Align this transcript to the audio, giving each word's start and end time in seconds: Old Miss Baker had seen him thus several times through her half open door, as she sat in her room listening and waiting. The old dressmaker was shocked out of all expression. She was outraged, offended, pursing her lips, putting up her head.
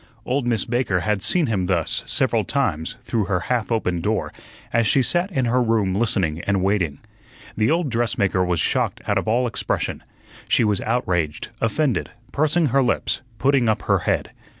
Old 0.25 0.47
Miss 0.47 0.65
Baker 0.65 1.01
had 1.01 1.21
seen 1.21 1.45
him 1.45 1.67
thus 1.67 2.01
several 2.07 2.43
times 2.43 2.95
through 3.03 3.25
her 3.25 3.39
half 3.41 3.71
open 3.71 4.01
door, 4.01 4.33
as 4.73 4.87
she 4.87 5.03
sat 5.03 5.31
in 5.31 5.45
her 5.45 5.61
room 5.61 5.93
listening 5.93 6.41
and 6.47 6.63
waiting. 6.63 6.97
The 7.55 7.69
old 7.69 7.91
dressmaker 7.91 8.43
was 8.43 8.59
shocked 8.59 9.01
out 9.05 9.19
of 9.19 9.27
all 9.27 9.45
expression. 9.45 10.01
She 10.47 10.63
was 10.63 10.81
outraged, 10.81 11.49
offended, 11.61 12.09
pursing 12.31 12.65
her 12.69 12.81
lips, 12.81 13.21
putting 13.37 13.69
up 13.69 13.83
her 13.83 13.99
head. 13.99 14.31